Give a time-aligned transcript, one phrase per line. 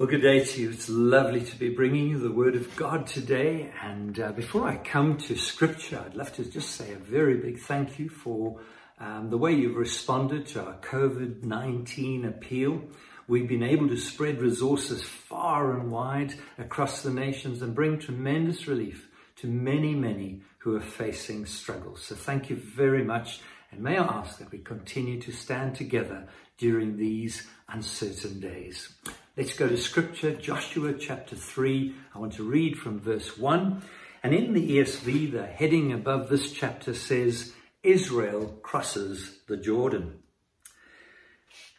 [0.00, 0.70] Well, good day to you.
[0.70, 3.70] It's lovely to be bringing you the Word of God today.
[3.82, 7.58] And uh, before I come to Scripture, I'd love to just say a very big
[7.58, 8.62] thank you for
[8.98, 12.82] um, the way you've responded to our COVID 19 appeal.
[13.28, 18.66] We've been able to spread resources far and wide across the nations and bring tremendous
[18.66, 19.06] relief
[19.36, 22.00] to many, many who are facing struggles.
[22.00, 23.42] So thank you very much.
[23.70, 26.26] And may I ask that we continue to stand together
[26.56, 28.94] during these uncertain days.
[29.40, 31.94] Let's go to scripture, Joshua chapter 3.
[32.14, 33.82] I want to read from verse 1.
[34.22, 40.18] And in the ESV, the heading above this chapter says, Israel crosses the Jordan.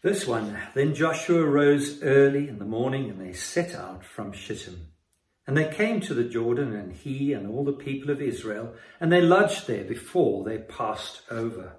[0.01, 4.87] Verse 1 Then Joshua rose early in the morning and they set out from Shittim.
[5.45, 9.11] And they came to the Jordan, and he and all the people of Israel, and
[9.11, 11.73] they lodged there before they passed over.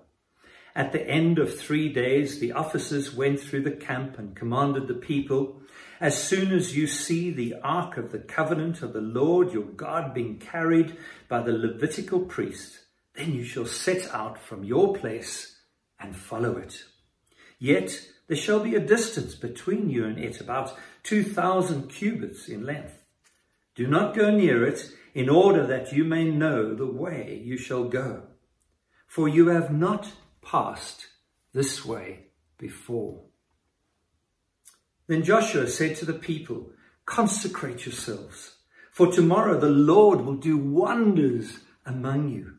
[0.77, 4.95] At the end of three days, the officers went through the camp and commanded the
[4.95, 5.62] people,
[6.03, 10.13] As soon as you see the ark of the covenant of the Lord your God
[10.13, 10.97] being carried
[11.29, 12.81] by the Levitical priest,
[13.15, 15.61] then you shall set out from your place
[16.01, 16.83] and follow it.
[17.61, 22.99] Yet there shall be a distance between you and it, about 2,000 cubits in length.
[23.77, 27.85] Do not go near it, in order that you may know the way you shall
[27.85, 28.25] go.
[29.07, 30.11] For you have not
[30.45, 31.07] passed
[31.53, 32.27] this way
[32.59, 33.23] before.
[35.13, 36.71] Then Joshua said to the people,
[37.05, 38.57] Consecrate yourselves,
[38.91, 42.55] for tomorrow the Lord will do wonders among you.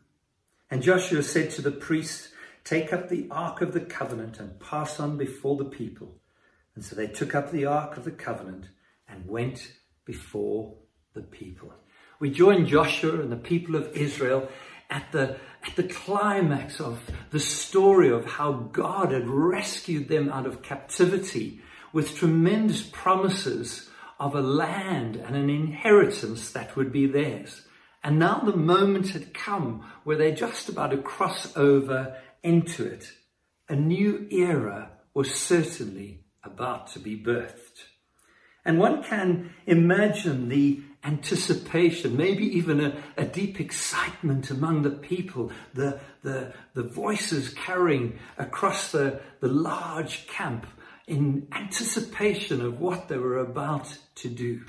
[0.69, 2.31] And Joshua said to the priests,
[2.63, 6.19] Take up the ark of the covenant and pass on before the people.
[6.75, 8.69] And so they took up the ark of the covenant
[9.09, 9.71] and went
[10.05, 10.75] before
[11.15, 11.73] the people.
[12.19, 14.47] We join Joshua and the people of Israel
[14.91, 16.99] at the, at the climax of
[17.31, 21.59] the story of how God had rescued them out of captivity
[21.93, 27.61] with tremendous promises of a land and an inheritance that would be theirs.
[28.03, 33.13] And now the moment had come where they're just about to cross over into it.
[33.69, 37.85] A new era was certainly about to be birthed.
[38.65, 45.51] And one can imagine the anticipation, maybe even a, a, deep excitement among the people,
[45.73, 50.65] the, the, the voices carrying across the, the large camp
[51.07, 54.61] in anticipation of what they were about to do.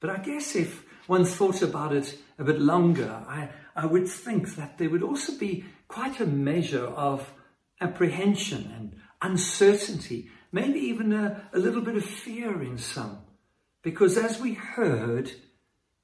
[0.00, 4.56] But I guess if one thought about it a bit longer, I, I would think
[4.56, 7.32] that there would also be quite a measure of
[7.80, 13.18] apprehension and uncertainty, maybe even a, a little bit of fear in some.
[13.82, 15.30] Because as we heard,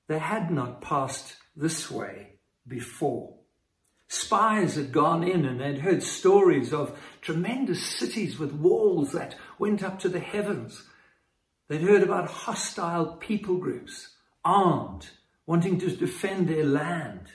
[0.06, 2.34] they had not passed this way
[2.66, 3.39] before.
[4.12, 9.84] Spies had gone in and they'd heard stories of tremendous cities with walls that went
[9.84, 10.82] up to the heavens.
[11.68, 15.08] They'd heard about hostile people groups, armed,
[15.46, 17.28] wanting to defend their land.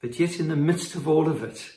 [0.00, 1.70] But yet, in the midst of all of it,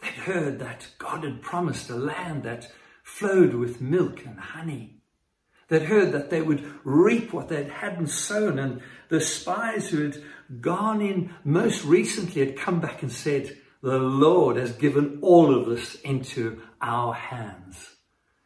[0.00, 2.70] they'd heard that God had promised a land that
[3.02, 5.00] flowed with milk and honey.
[5.68, 10.22] They'd heard that they would reap what they hadn't sown, and the spies who had
[10.60, 15.68] gone in most recently had come back and said, The Lord has given all of
[15.68, 17.94] this into our hands.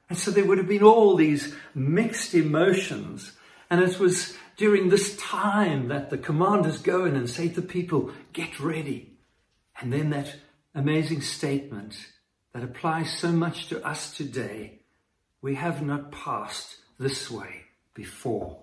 [0.08, 3.32] And so there would have been all these mixed emotions.
[3.68, 7.66] And it was during this time that the commanders go in and say to the
[7.66, 9.18] people, Get ready.
[9.80, 10.34] And then that
[10.74, 11.96] amazing statement
[12.52, 14.78] that applies so much to us today
[15.40, 17.62] we have not passed this way
[17.94, 18.58] before.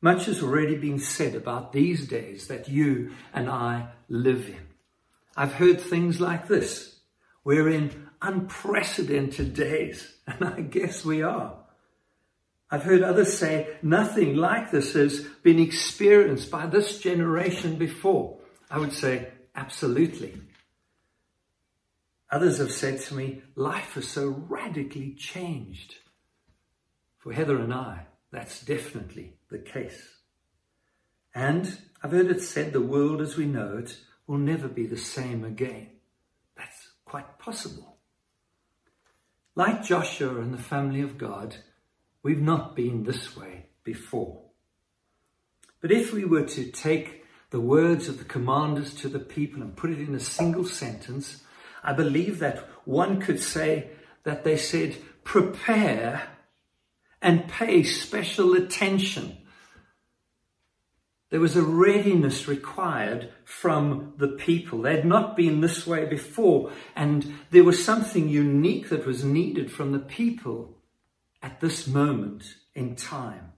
[0.00, 4.66] Much has already been said about these days that you and I live in.
[5.36, 7.00] I've heard things like this.
[7.44, 11.54] We're in unprecedented days, and I guess we are.
[12.70, 18.38] I've heard others say nothing like this has been experienced by this generation before.
[18.68, 20.40] I would say absolutely.
[22.30, 25.94] Others have said to me, life has so radically changed.
[27.26, 30.00] For Heather and I, that's definitely the case.
[31.34, 33.96] And I've heard it said the world as we know it
[34.28, 35.88] will never be the same again.
[36.56, 37.96] That's quite possible.
[39.56, 41.56] Like Joshua and the family of God,
[42.22, 44.42] we've not been this way before.
[45.80, 49.76] But if we were to take the words of the commanders to the people and
[49.76, 51.42] put it in a single sentence,
[51.82, 53.90] I believe that one could say
[54.22, 56.28] that they said, prepare
[57.22, 59.36] and pay special attention.
[61.30, 64.82] There was a readiness required from the people.
[64.82, 69.72] They had not been this way before, and there was something unique that was needed
[69.72, 70.76] from the people
[71.42, 73.52] at this moment in time.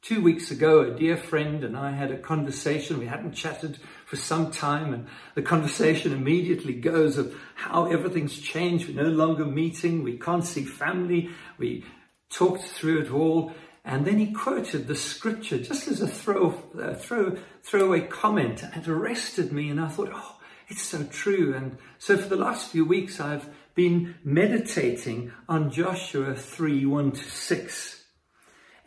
[0.00, 2.98] Two weeks ago, a dear friend and I had a conversation.
[2.98, 8.88] We hadn't chatted for some time, and the conversation immediately goes of how everything's changed.
[8.88, 11.30] We're no longer meeting, we can't see family.
[11.58, 11.84] We
[12.30, 13.52] talked through it all,
[13.84, 16.50] and then he quoted the scripture just as a throw,
[16.96, 19.68] throw, throwaway comment, and it arrested me.
[19.68, 20.36] And I thought, oh,
[20.68, 21.54] it's so true.
[21.54, 27.24] And so for the last few weeks, I've been meditating on Joshua 3 1 to
[27.24, 28.04] 6.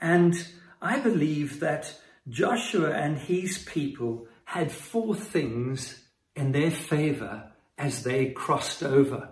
[0.01, 0.47] And
[0.81, 1.93] I believe that
[2.29, 6.03] Joshua and his people had four things
[6.35, 9.29] in their favor as they crossed over.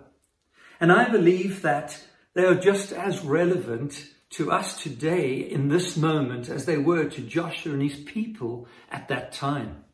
[0.80, 2.00] And I believe that
[2.36, 7.22] they are just as relevant to us today in this moment as they were to
[7.22, 9.84] Joshua and his people at that time.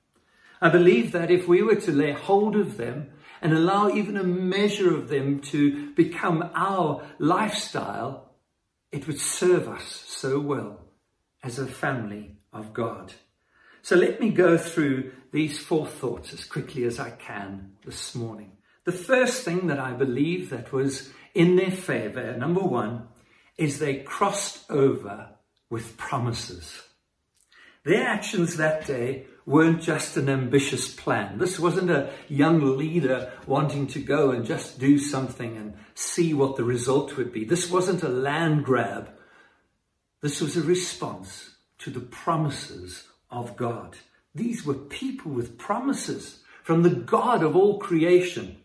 [0.60, 4.24] I believe that if we were to lay hold of them and allow even a
[4.24, 8.32] measure of them to become our lifestyle,
[8.90, 10.80] it would serve us so well
[11.44, 13.12] as a family of God.
[13.82, 18.50] So let me go through these four thoughts as quickly as I can this morning.
[18.84, 23.08] The first thing that I believe that was in their favor, number one,
[23.56, 25.28] is they crossed over
[25.70, 26.82] with promises.
[27.84, 31.38] Their actions that day weren't just an ambitious plan.
[31.38, 36.56] This wasn't a young leader wanting to go and just do something and see what
[36.56, 37.44] the result would be.
[37.44, 39.10] This wasn't a land grab
[40.22, 43.96] this was a response to the promises of God.
[44.34, 48.58] These were people with promises from the God of all creation.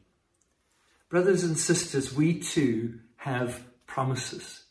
[1.09, 4.63] Brothers and sisters, we too have promises.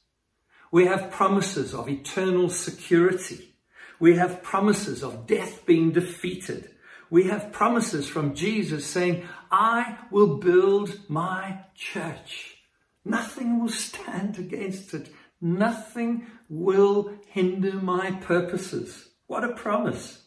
[0.70, 3.54] We have promises of eternal security.
[3.98, 6.70] We have promises of death being defeated.
[7.08, 12.58] We have promises from Jesus saying, I will build my church.
[13.04, 15.08] Nothing will stand against it.
[15.40, 19.08] Nothing will hinder my purposes.
[19.26, 20.24] What a promise.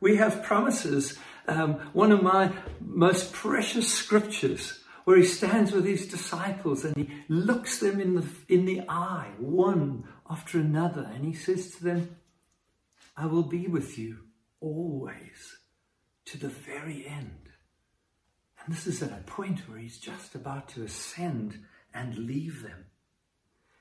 [0.00, 1.18] We have promises.
[1.48, 7.10] Um, one of my most precious scriptures where he stands with his disciples and he
[7.28, 12.16] looks them in the, in the eye, one after another, and he says to them,
[13.16, 14.18] I will be with you
[14.60, 15.56] always
[16.26, 17.50] to the very end.
[18.64, 21.58] And this is at a point where he's just about to ascend
[21.92, 22.86] and leave them.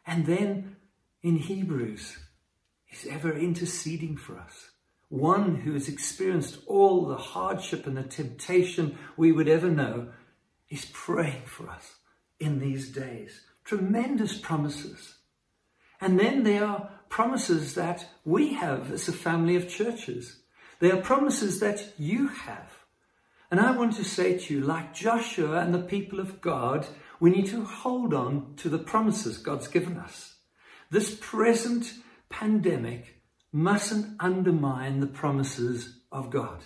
[0.05, 0.77] And then
[1.21, 2.17] in Hebrews,
[2.85, 4.71] he's ever interceding for us.
[5.09, 10.09] One who has experienced all the hardship and the temptation we would ever know
[10.69, 11.95] is praying for us
[12.39, 13.41] in these days.
[13.63, 15.15] Tremendous promises.
[16.01, 20.39] And then there are promises that we have as a family of churches.
[20.79, 22.71] There are promises that you have.
[23.51, 26.87] And I want to say to you, like Joshua and the people of God,
[27.19, 30.35] we need to hold on to the promises God's given us.
[30.91, 31.93] This present
[32.29, 33.21] pandemic
[33.51, 36.63] mustn't undermine the promises of God.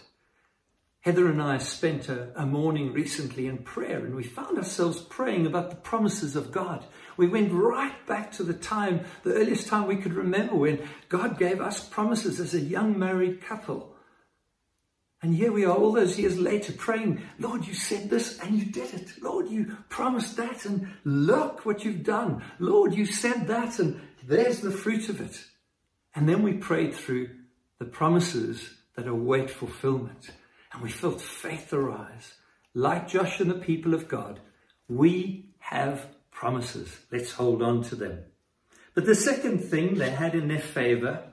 [1.03, 5.45] Heather and I spent a, a, morning recently in prayer and we found ourselves praying
[5.45, 6.85] about the promises of God.
[7.17, 11.37] We went right back to the time, the earliest time we could remember when God
[11.37, 13.93] gave us promises as a young married couple.
[15.21, 18.63] And here we are all those years later praying, Lord, you said this and you
[18.63, 19.21] did it.
[19.21, 22.43] Lord, you promised that and look what you've done.
[22.59, 25.43] Lord, you said that and there's the fruit of it.
[26.15, 27.29] And then we prayed through
[27.77, 30.31] the promises that await fulfillment.
[30.73, 32.33] And we felt faith arise.
[32.73, 34.39] Like Josh and the people of God,
[34.89, 36.97] we have promises.
[37.11, 38.19] Let's hold on to them.
[38.95, 41.23] But the second thing they had in their favor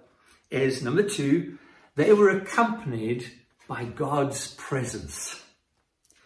[0.50, 1.58] is number two,
[1.96, 3.30] they were accompanied
[3.66, 5.42] by God's presence.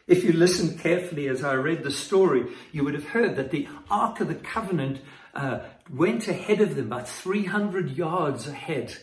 [0.06, 3.68] If you listened carefully as I read the story, you would have heard that the
[3.90, 5.00] Ark of the Covenant
[5.34, 8.96] uh, went ahead of them, about 300 yards ahead.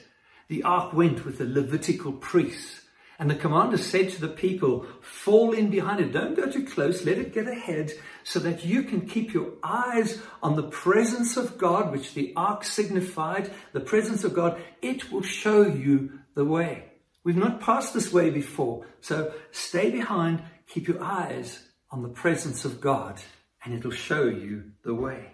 [0.47, 2.80] The Ark went with the Levitical priests.
[3.21, 6.11] And the commander said to the people, fall in behind it.
[6.11, 7.05] Don't go too close.
[7.05, 7.91] Let it get ahead
[8.23, 12.63] so that you can keep your eyes on the presence of God, which the ark
[12.63, 14.59] signified, the presence of God.
[14.81, 16.85] It will show you the way.
[17.23, 18.87] We've not passed this way before.
[19.01, 23.21] So stay behind, keep your eyes on the presence of God,
[23.63, 25.27] and it'll show you the way.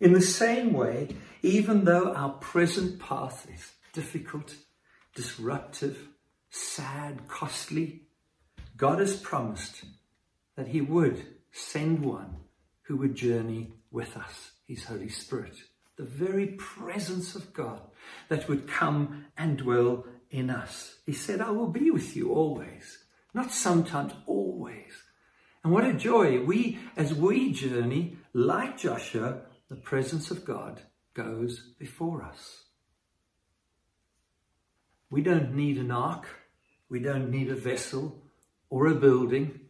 [0.00, 4.56] In the same way, even though our present path is difficult,
[5.14, 6.08] disruptive,
[6.50, 8.02] sad, costly,
[8.76, 9.84] God has promised
[10.56, 12.36] that He would send one
[12.82, 15.56] who would journey with us, His Holy Spirit.
[15.96, 17.82] The very presence of God
[18.28, 20.96] that would come and dwell in us.
[21.04, 23.04] He said, I will be with you always.
[23.34, 24.92] Not sometimes, always.
[25.62, 26.42] And what a joy.
[26.42, 30.80] We, as we journey, like Joshua, the presence of God
[31.14, 32.64] goes before us.
[35.10, 36.26] We don't need an ark.
[36.90, 38.20] We don't need a vessel
[38.68, 39.60] or a building.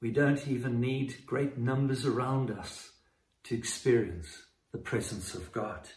[0.00, 2.92] We don't even need great numbers around us
[3.44, 5.88] to experience the presence of God.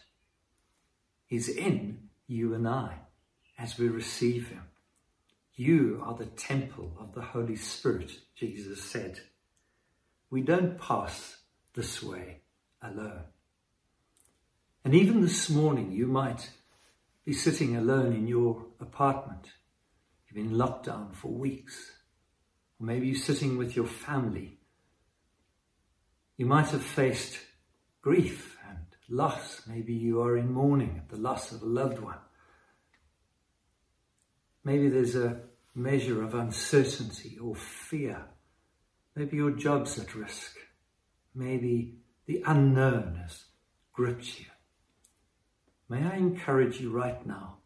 [1.26, 2.96] He's in you and I
[3.56, 4.64] as we receive Him.
[5.54, 9.20] You are the temple of the Holy Spirit, Jesus said.
[10.28, 11.36] We don't pass
[11.74, 12.40] this way
[12.82, 13.24] alone.
[14.84, 16.50] And even this morning, you might
[17.24, 19.46] be sitting alone in your apartment.
[20.32, 21.90] You've been locked down for weeks.
[22.80, 24.58] Or maybe you're sitting with your family.
[26.38, 27.38] You might have faced
[28.00, 29.62] grief and loss.
[29.66, 32.18] Maybe you are in mourning at the loss of a loved one.
[34.64, 35.40] Maybe there's a
[35.74, 38.24] measure of uncertainty or fear.
[39.14, 40.56] Maybe your job's at risk.
[41.34, 41.96] Maybe
[42.26, 43.44] the unknown has
[43.92, 44.46] gripped you.
[45.90, 47.58] May I encourage you right now,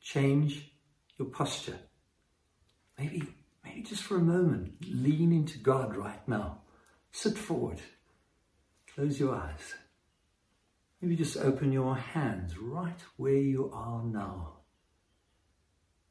[0.00, 0.72] change
[1.18, 1.78] your posture.
[3.02, 3.24] Maybe,
[3.64, 6.58] maybe just for a moment, lean into God right now.
[7.10, 7.80] Sit forward.
[8.94, 9.74] Close your eyes.
[11.00, 14.58] Maybe just open your hands right where you are now.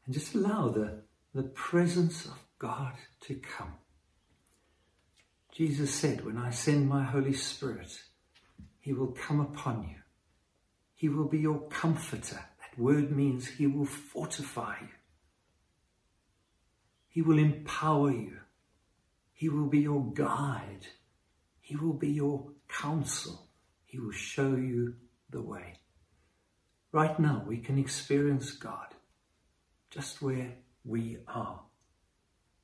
[0.05, 3.75] And just allow the, the presence of God to come.
[5.53, 8.01] Jesus said, When I send my Holy Spirit,
[8.81, 10.01] he will come upon you.
[10.95, 12.35] He will be your comforter.
[12.59, 14.89] That word means he will fortify you.
[17.11, 18.37] He will empower you.
[19.33, 20.87] He will be your guide.
[21.59, 23.49] He will be your counsel.
[23.83, 24.95] He will show you
[25.29, 25.73] the way.
[26.93, 28.95] Right now, we can experience God
[29.89, 30.53] just where
[30.85, 31.59] we are.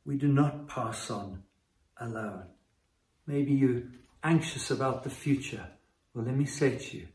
[0.06, 1.44] We do not pass on
[2.00, 2.46] alone.
[3.26, 3.84] Maybe you're
[4.24, 5.68] anxious about the future.
[6.14, 7.08] Well, let me say to you,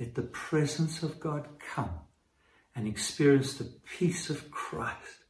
[0.00, 2.00] let the presence of God come
[2.74, 5.21] and experience the peace of Christ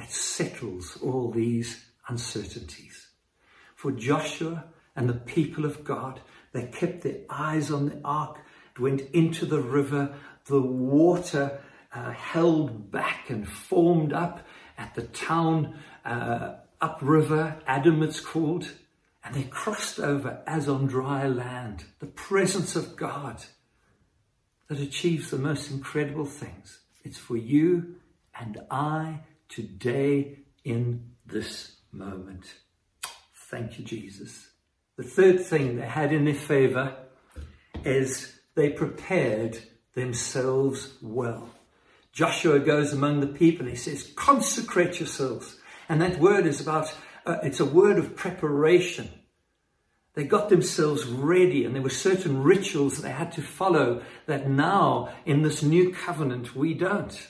[0.00, 3.08] that settles all these uncertainties.
[3.76, 4.64] For Joshua
[4.96, 6.20] and the people of God,
[6.52, 8.38] they kept their eyes on the ark.
[8.74, 10.14] It went into the river.
[10.46, 11.60] The water
[11.94, 14.46] uh, held back and formed up
[14.78, 18.72] at the town uh, upriver, Adam it's called.
[19.22, 21.84] And they crossed over as on dry land.
[21.98, 23.44] The presence of God
[24.68, 26.78] that achieves the most incredible things.
[27.04, 27.96] It's for you
[28.34, 32.46] and I today in this moment.
[33.34, 34.48] Thank you, Jesus.
[34.96, 36.96] The third thing they had in their favor
[37.84, 39.58] is they prepared
[39.94, 41.50] themselves well.
[42.12, 45.56] Joshua goes among the people and he says, consecrate yourselves.
[45.88, 46.94] And that word is about,
[47.26, 49.08] uh, it's a word of preparation.
[50.14, 55.08] They got themselves ready, and there were certain rituals they had to follow that now,
[55.24, 57.28] in this new covenant, we don't.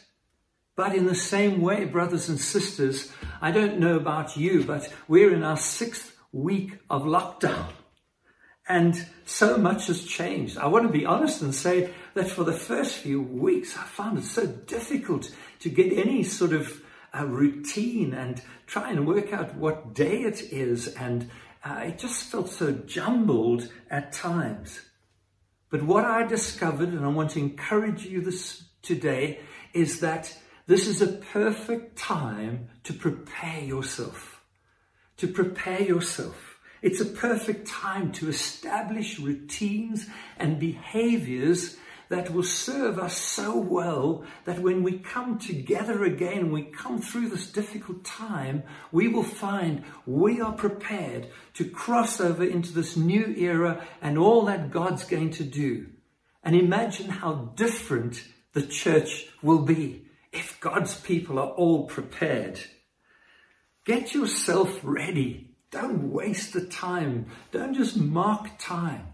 [0.80, 5.34] But in the same way, brothers and sisters, I don't know about you, but we're
[5.34, 7.66] in our sixth week of lockdown.
[8.66, 10.56] And so much has changed.
[10.56, 14.16] I want to be honest and say that for the first few weeks, I found
[14.16, 16.82] it so difficult to get any sort of
[17.12, 21.28] uh, routine and try and work out what day it is and
[21.62, 24.80] uh, it just felt so jumbled at times.
[25.68, 29.40] But what I discovered, and I want to encourage you this today,
[29.74, 30.34] is that
[30.70, 34.40] this is a perfect time to prepare yourself.
[35.16, 36.60] To prepare yourself.
[36.80, 41.76] It's a perfect time to establish routines and behaviors
[42.08, 47.30] that will serve us so well that when we come together again, we come through
[47.30, 48.62] this difficult time,
[48.92, 54.44] we will find we are prepared to cross over into this new era and all
[54.44, 55.88] that God's going to do.
[56.44, 58.22] And imagine how different
[58.52, 62.60] the church will be if God's people are all prepared.
[63.84, 65.50] Get yourself ready.
[65.70, 67.26] Don't waste the time.
[67.52, 69.10] Don't just mark time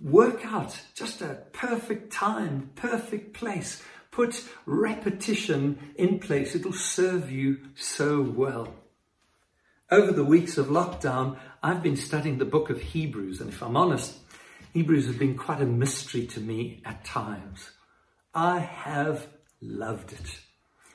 [0.00, 3.82] work out just a perfect time, perfect place.
[4.10, 6.54] Put repetition in place.
[6.54, 8.74] It'll serve you so well.
[9.90, 13.76] Over the weeks of lockdown, I've been studying the book of Hebrews, and if I'm
[13.76, 14.16] honest,
[14.72, 17.70] Hebrews has been quite a mystery to me at times.
[18.34, 19.26] I have
[19.64, 20.40] loved it.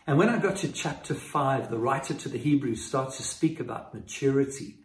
[0.07, 3.59] And when I got to chapter 5, the writer to the Hebrews starts to speak
[3.59, 4.75] about maturity.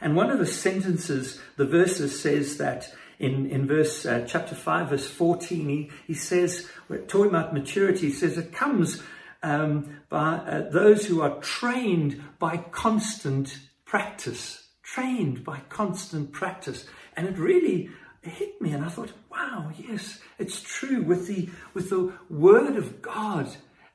[0.00, 4.90] And one of the sentences, the verses says that in, in verse uh, chapter 5,
[4.90, 9.02] verse 14, he, he says, we're talking about maturity, he says it comes
[9.42, 14.68] um, by uh, those who are trained by constant practice.
[14.82, 16.86] Trained by constant practice.
[17.16, 17.90] And it really
[18.22, 22.76] it hit me and I thought, wow, yes, it's true with the, with the word
[22.76, 23.48] of God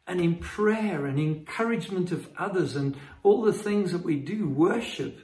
[0.07, 5.19] and in prayer and encouragement of others and all the things that we do, worship,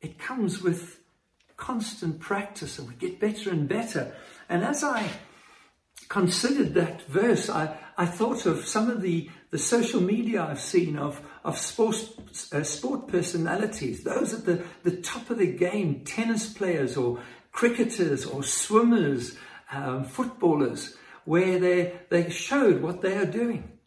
[0.00, 0.98] it comes with
[1.56, 4.14] constant practice and we get better and better.
[4.48, 5.08] And as I
[6.08, 10.96] considered that verse, I, I thought of some of the, the social media I've seen
[10.96, 16.52] of, of sports, uh, sport personalities, those at the, the top of the game, tennis
[16.52, 17.20] players or
[17.52, 19.36] cricketers or swimmers,
[19.70, 23.78] um, footballers, where they, they showed what they are doing.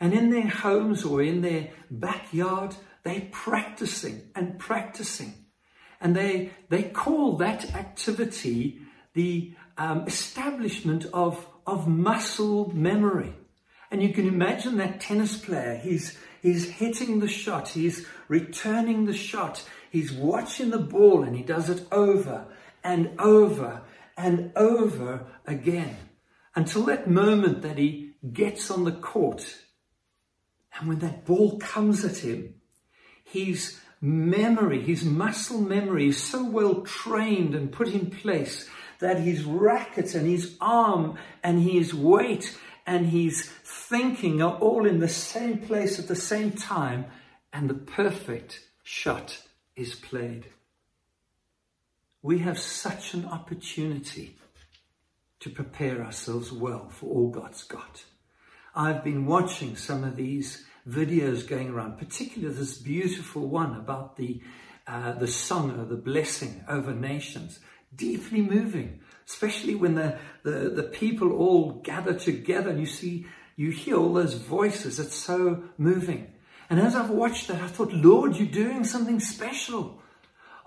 [0.00, 5.34] And in their homes or in their backyard, they're practicing and practicing.
[6.00, 8.80] And they, they call that activity
[9.14, 13.34] the um, establishment of, of muscle memory.
[13.90, 19.14] And you can imagine that tennis player, he's, he's hitting the shot, he's returning the
[19.14, 22.46] shot, he's watching the ball and he does it over
[22.82, 23.82] and over
[24.16, 25.96] and over again
[26.54, 29.58] until that moment that he gets on the court.
[30.78, 32.54] And when that ball comes at him,
[33.24, 38.68] his memory, his muscle memory is so well trained and put in place
[39.00, 42.56] that his racket and his arm and his weight
[42.86, 47.04] and his thinking are all in the same place at the same time,
[47.52, 49.42] and the perfect shot
[49.76, 50.46] is played.
[52.28, 54.36] We have such an opportunity
[55.40, 58.04] to prepare ourselves well for all God's got.
[58.74, 64.42] I've been watching some of these videos going around, particularly this beautiful one about the
[64.86, 67.60] uh, the song of the blessing over nations,
[67.96, 73.24] deeply moving, especially when the, the, the people all gather together and you see,
[73.56, 75.00] you hear all those voices.
[75.00, 76.34] It's so moving.
[76.68, 80.02] And as I've watched that, I thought, Lord, you're doing something special.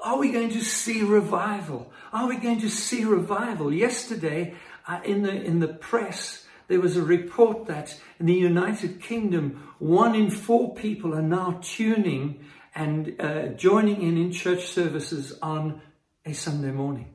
[0.01, 1.91] Are we going to see revival?
[2.11, 3.71] Are we going to see revival?
[3.71, 4.55] Yesterday,
[4.87, 9.73] uh, in the in the press, there was a report that in the United Kingdom,
[9.77, 15.81] one in four people are now tuning and uh, joining in in church services on
[16.25, 17.13] a Sunday morning.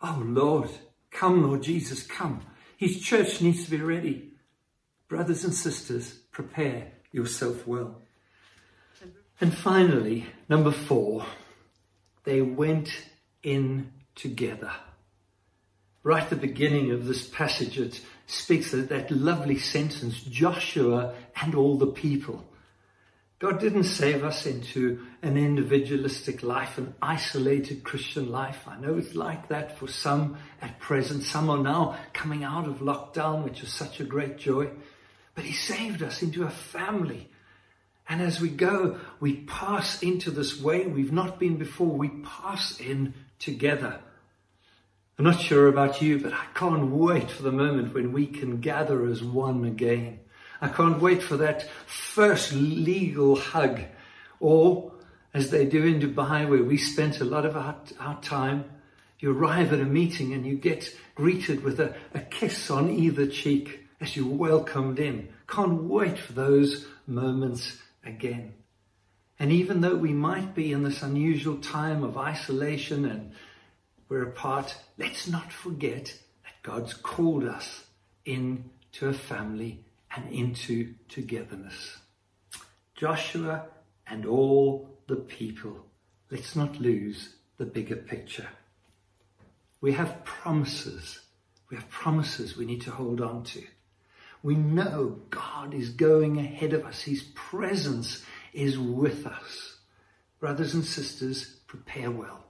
[0.00, 0.70] Oh Lord,
[1.10, 2.40] come, Lord Jesus, come.
[2.76, 4.32] His church needs to be ready.
[5.06, 8.02] Brothers and sisters, prepare yourself well.
[9.40, 11.26] And finally, number four,
[12.24, 12.90] they went
[13.42, 14.72] in together.
[16.02, 21.54] Right at the beginning of this passage, it speaks of that lovely sentence, Joshua and
[21.54, 22.44] all the people.
[23.42, 28.68] God didn't save us into an individualistic life, an isolated Christian life.
[28.68, 31.24] I know it's like that for some at present.
[31.24, 34.70] Some are now coming out of lockdown, which is such a great joy.
[35.34, 37.31] But He saved us into a family.
[38.08, 41.96] And as we go, we pass into this way we've not been before.
[41.96, 44.00] We pass in together.
[45.18, 48.60] I'm not sure about you, but I can't wait for the moment when we can
[48.60, 50.20] gather as one again.
[50.60, 53.80] I can't wait for that first legal hug.
[54.40, 54.92] Or,
[55.34, 58.64] as they do in Dubai, where we spent a lot of our, our time,
[59.18, 63.26] you arrive at a meeting and you get greeted with a, a kiss on either
[63.26, 65.28] cheek as you're welcomed in.
[65.46, 68.54] Can't wait for those moments again.
[69.38, 73.32] And even though we might be in this unusual time of isolation and
[74.08, 76.04] we're apart, let's not forget
[76.44, 77.84] that God's called us
[78.24, 79.84] into a family
[80.14, 81.98] and into togetherness.
[82.94, 83.66] Joshua
[84.06, 85.86] and all the people,
[86.30, 88.48] let's not lose the bigger picture.
[89.80, 91.20] We have promises.
[91.70, 93.62] We have promises we need to hold on to.
[94.42, 97.02] We know God is going ahead of us.
[97.02, 99.76] His presence is with us.
[100.40, 102.44] Brothers and sisters, prepare well.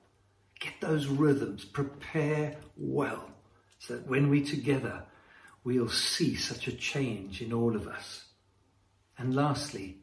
[0.58, 3.30] Get those rhythms, prepare well,
[3.78, 5.02] so that when we together,
[5.64, 8.24] we'll see such a change in all of us.
[9.18, 9.98] And lastly,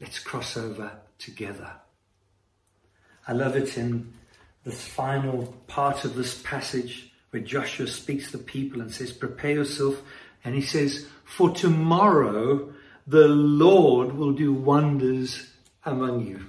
[0.00, 1.72] let's cross over together.
[3.26, 4.12] I love it in
[4.64, 9.52] this final part of this passage where Joshua speaks to the people and says, Prepare
[9.52, 10.02] yourself.
[10.44, 12.72] And he says, For tomorrow
[13.06, 15.50] the Lord will do wonders
[15.84, 16.46] among you.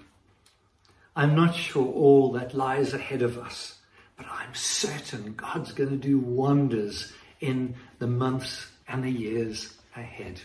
[1.15, 3.75] I'm not sure all that lies ahead of us,
[4.15, 10.41] but I'm certain God's going to do wonders in the months and the years ahead.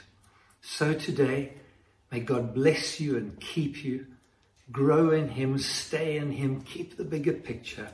[0.61, 1.52] So today,
[2.11, 4.06] may God bless you and keep you.
[4.72, 7.88] Grow in Him, stay in Him, keep the bigger picture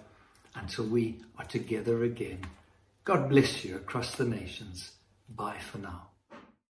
[0.55, 2.41] until we are together again.
[3.05, 4.93] God bless you across the nations.
[5.35, 6.12] Bye for now.